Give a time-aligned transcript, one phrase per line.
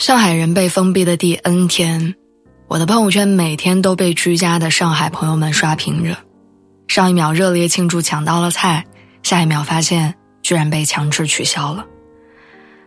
[0.00, 2.14] 上海人被封闭的第 N 天，
[2.68, 6.16] 我的朋友圈每天都被居家的上海朋友们刷屏着。
[6.88, 8.86] 上一秒热烈庆祝抢到了菜，
[9.22, 11.84] 下一秒发现居然被强制取消了。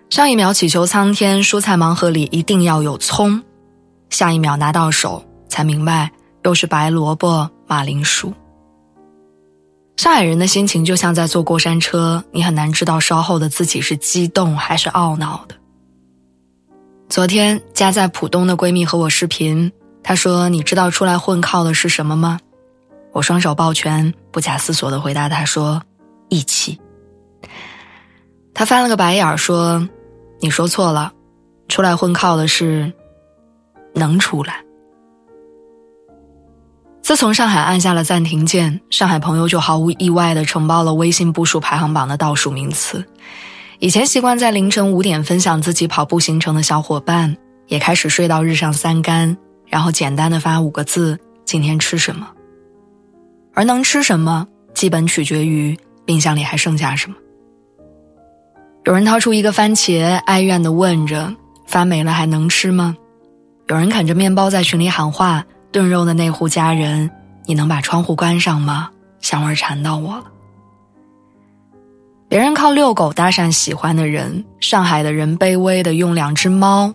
[0.09, 3.43] 上一秒祈求苍天蔬菜盲盒里一定要有葱，
[4.09, 6.11] 下一秒拿到手才明白
[6.43, 8.33] 又是白萝卜马铃薯。
[9.97, 15.55] 上海人的心情就像在坐过山车，你很难知道稍后的自己是激动还是懊恼的。
[17.13, 22.39] 昨天家在浦东的闺蜜和我视频，她说：“你知道出来混靠的是什么吗？”
[23.13, 25.79] 我双手抱拳，不假思索的回答她说
[26.29, 26.81] ：“义气。”
[28.51, 29.87] 她翻了个白眼儿说
[30.41, 31.13] ：“你说错了，
[31.67, 32.91] 出来混靠的是
[33.93, 34.63] 能出来。”
[37.03, 43.05] 自从上海按下了暂停键，上海朋友就毫无意外的承包了微信步数排行榜的倒数名次。
[43.83, 47.35] 以前习惯在凌晨五点分享自己跑步行程的小伙伴，
[47.67, 49.35] 也开始睡到日上三竿，
[49.67, 52.31] 然后简单的发五个字：“今天吃什么？”
[53.53, 57.17] 而能吃什么，基本取决于冰箱里还剩下什么。
[58.85, 61.35] 有人掏出一个番茄，哀怨的问着
[61.67, 62.95] ：“发霉了还能吃吗？”
[63.67, 67.11] 有人啃着面包在群里喊话：“炖肉的那户家人，
[67.45, 68.89] 你能把窗户关上吗？
[69.19, 70.23] 香味馋到我了。”
[72.33, 76.91] 别人靠遛狗搭讪喜欢的人，上海的人卑微的用两只猫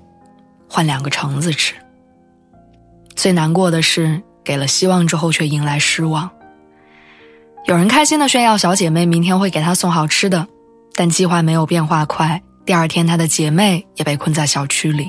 [0.68, 1.76] 换两个橙子吃。
[3.14, 6.28] 最难过的是，给了希望之后却迎来失望。
[7.66, 10.44] 有人开心的炫耀小姐妹明天会给他送好吃的，
[10.96, 15.08] 但计划没有变化快，第二天她的姐妹也被困在小区里。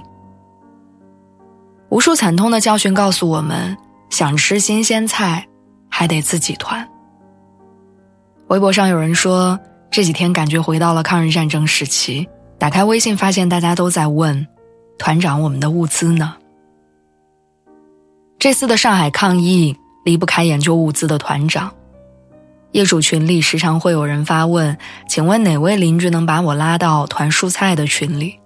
[1.90, 3.76] 无数惨痛的教训告诉我们：
[4.12, 5.48] 想吃新鲜菜，
[5.90, 6.88] 还得自己团。
[8.50, 9.60] 微博上有人说。
[9.92, 14.48] 这几天感觉回到了抗日战争时期，打开微信发现大家都在问
[15.00, 16.36] ：“团长，我们的物资呢？”
[18.38, 19.76] 这次的上海抗疫
[20.06, 21.74] 离不开研究物资的团长。
[22.72, 24.78] 业主群里时常会有人发问
[25.10, 28.38] ：“请问哪位邻居能把我拉到团蔬菜的群里？”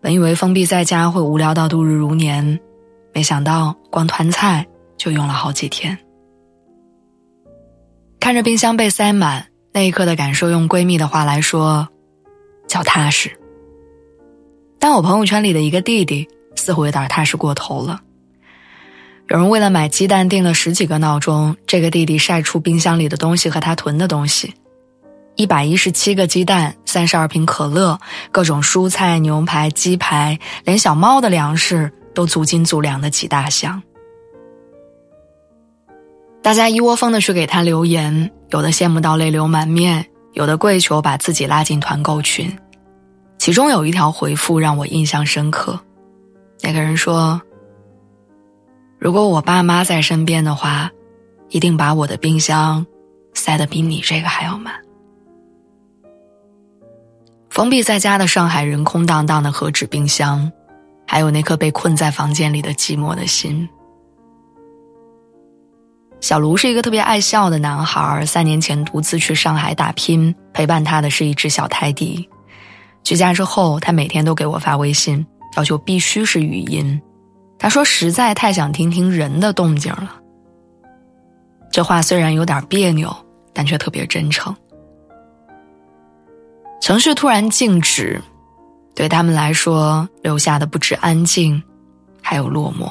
[0.00, 2.58] 本以为封闭在家会无聊到度日如年，
[3.12, 4.64] 没想到光团菜
[4.96, 5.98] 就用了好几天。
[8.20, 9.49] 看着冰箱被塞满。
[9.72, 11.88] 那一刻的感受，用闺蜜的话来说，
[12.66, 13.30] 叫踏实。
[14.78, 18.00] 但我朋友圈里的一个弟弟似乎有点踏实过头了。
[19.28, 24.52] 有人为了买鸡蛋定了十几个闹钟，这个弟弟晒出冰箱里的东西和他囤的东西：
[25.36, 27.96] 一百一十七个鸡蛋，三十二瓶可乐，
[28.32, 33.80] 各种蔬菜、牛排、鸡排，连小猫的粮食都足斤足两的几大箱。
[36.42, 38.32] 大家一窝蜂的去给他留言。
[38.50, 42.58] 有的羡慕到泪流满面，有的跪求把自己拉进团购群。
[43.38, 45.80] 其中有一条回复让我印象深刻，
[46.60, 47.40] 那个人说
[48.98, 50.90] ：“如果我爸妈在身边的话，
[51.48, 52.84] 一定把我的冰箱
[53.32, 54.74] 塞得比你这个还要满。”
[57.48, 60.50] 封闭在家的上海人，空荡荡的何止冰箱，
[61.06, 63.68] 还有那颗被困在房间里的寂寞的心。
[66.20, 72.28] 小卢是一个特别爱笑的男孩，三年前独自去上海打拼，陪伴他的是一只小泰迪。
[73.02, 75.26] 居家之后，他每天都给我发微信，
[75.56, 77.00] 要求必须是语音。
[77.58, 80.16] 他说实在太想听听人的动静了。
[81.72, 83.14] 这话虽然有点别扭，
[83.54, 84.54] 但却特别真诚。
[86.80, 88.20] 城市突然静止，
[88.94, 91.62] 对他们来说留下的不止安静，
[92.22, 92.90] 还有落寞。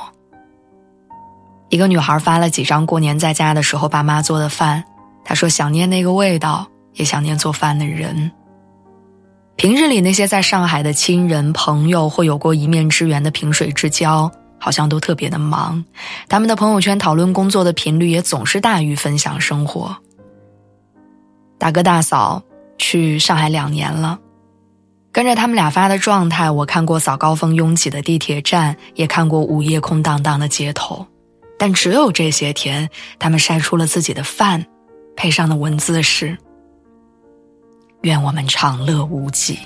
[1.69, 4.84] 一个女孩发了几张过年在家的时候爸妈做的饭，
[5.24, 8.31] 她说想念那个味道，也想念做饭的人。
[9.56, 15.84] 平日里那些在上海的亲人朋友或有过一面之缘的萍水之交，好像都特别的忙，
[16.28, 19.96] 他们的朋友圈讨论工作的频率也总是大于分享生活。
[21.58, 22.41] 大哥大嫂
[22.78, 24.17] 去上海两年了，
[25.11, 31.05] 跟着他们俩发的状态，我看过早高峰拥挤的地铁站，也看过午夜空荡荡的街头。
[31.59, 32.90] 但只有这些天，
[33.20, 34.66] 他们晒出了自己的饭，
[35.16, 36.38] 配上的文字是
[38.02, 39.59] ：“愿我们长乐无极。”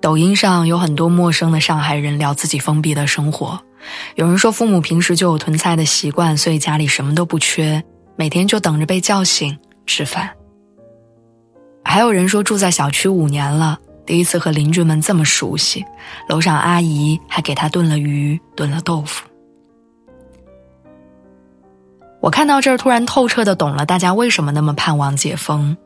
[0.00, 3.60] 抖音上有很多陌生的上海人聊自己封闭的生活，
[4.14, 7.84] 有人说父母平时就有囤菜的习惯，所以家里什么都不缺，
[8.16, 10.30] 每天就等着被叫醒吃饭。
[11.84, 13.78] 还有人说住在小区五年了。
[14.08, 15.84] 第一次和邻居们这么熟悉，
[16.30, 19.28] 楼上阿姨还给他炖了鱼，炖了豆腐。
[22.18, 25.76] 我看到这儿，突然透彻的懂了大家为什么那么盼望解封。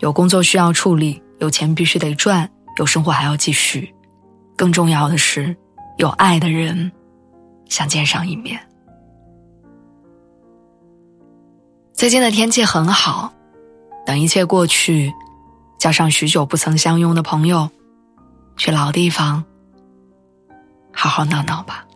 [0.00, 3.94] 有工作需要处理，有钱必须得赚，有生活还要继续。
[4.56, 5.56] 更重要的是，
[5.96, 6.90] 有爱的人
[7.68, 8.58] 想见上一面。
[11.92, 13.32] 最近的天气很好，
[14.04, 15.14] 等一切过去，
[15.78, 17.70] 叫上许久不曾相拥的朋友，
[18.56, 19.44] 去老地方
[20.92, 21.86] 好好闹闹吧。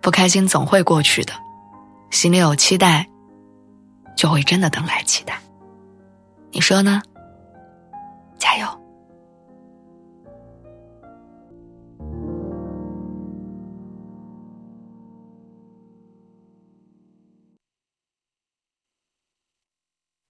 [0.00, 1.32] 不开心总会过去的，
[2.10, 3.08] 心里有期待，
[4.14, 5.40] 就会真的等来期待。
[6.52, 7.02] 你说呢？